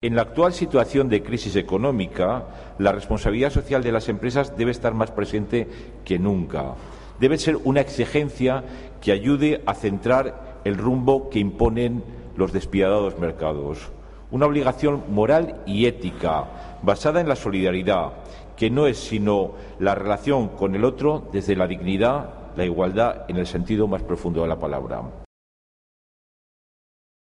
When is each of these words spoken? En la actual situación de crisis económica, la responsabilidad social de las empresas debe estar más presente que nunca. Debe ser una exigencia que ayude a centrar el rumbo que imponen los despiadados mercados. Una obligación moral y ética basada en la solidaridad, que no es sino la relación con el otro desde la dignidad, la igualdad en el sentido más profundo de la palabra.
En 0.00 0.14
la 0.14 0.22
actual 0.22 0.52
situación 0.52 1.08
de 1.08 1.24
crisis 1.24 1.56
económica, 1.56 2.44
la 2.78 2.92
responsabilidad 2.92 3.50
social 3.50 3.82
de 3.82 3.90
las 3.90 4.08
empresas 4.08 4.56
debe 4.56 4.70
estar 4.70 4.94
más 4.94 5.10
presente 5.10 5.66
que 6.04 6.20
nunca. 6.20 6.74
Debe 7.18 7.36
ser 7.36 7.56
una 7.64 7.80
exigencia 7.80 8.62
que 9.00 9.10
ayude 9.10 9.60
a 9.66 9.74
centrar 9.74 10.60
el 10.62 10.76
rumbo 10.78 11.28
que 11.30 11.40
imponen 11.40 12.04
los 12.36 12.52
despiadados 12.52 13.18
mercados. 13.18 13.90
Una 14.30 14.46
obligación 14.46 15.02
moral 15.10 15.62
y 15.66 15.86
ética 15.86 16.44
basada 16.80 17.20
en 17.20 17.28
la 17.28 17.34
solidaridad, 17.34 18.12
que 18.56 18.70
no 18.70 18.86
es 18.86 18.98
sino 18.98 19.54
la 19.80 19.96
relación 19.96 20.50
con 20.50 20.76
el 20.76 20.84
otro 20.84 21.28
desde 21.32 21.56
la 21.56 21.66
dignidad, 21.66 22.52
la 22.56 22.64
igualdad 22.64 23.24
en 23.26 23.38
el 23.38 23.48
sentido 23.48 23.88
más 23.88 24.04
profundo 24.04 24.42
de 24.42 24.48
la 24.48 24.60
palabra. 24.60 25.26